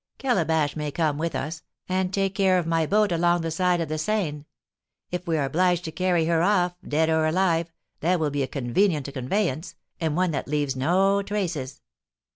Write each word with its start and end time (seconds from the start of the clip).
Calabash 0.17 0.75
may 0.75 0.89
come 0.89 1.19
with 1.19 1.35
us, 1.35 1.61
and 1.87 2.11
take 2.11 2.33
care 2.33 2.57
of 2.57 2.65
my 2.65 2.87
boat 2.87 3.11
along 3.11 3.41
the 3.41 3.51
side 3.51 3.79
of 3.79 3.87
the 3.87 3.99
Seine. 3.99 4.45
If 5.11 5.27
we 5.27 5.37
are 5.37 5.45
obliged 5.45 5.83
to 5.85 5.91
carry 5.91 6.25
her 6.25 6.41
off, 6.41 6.73
dead 6.83 7.07
or 7.07 7.27
alive, 7.27 7.71
that 7.99 8.19
will 8.19 8.31
be 8.31 8.41
a 8.41 8.47
convenient 8.47 9.13
conveyance, 9.13 9.75
and 9.99 10.15
one 10.15 10.31
that 10.31 10.47
leaves 10.47 10.75
no 10.75 11.21
traces. 11.21 11.83